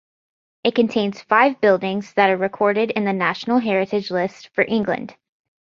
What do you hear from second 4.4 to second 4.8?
for